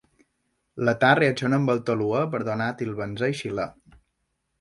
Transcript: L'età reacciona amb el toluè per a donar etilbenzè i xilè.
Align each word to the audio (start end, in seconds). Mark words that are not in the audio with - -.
L'età 0.87 1.09
reacciona 1.19 1.59
amb 1.61 1.73
el 1.73 1.83
toluè 1.89 2.21
per 2.31 2.39
a 2.39 2.47
donar 2.47 2.71
etilbenzè 2.77 3.31
i 3.35 3.37
xilè. 3.41 3.67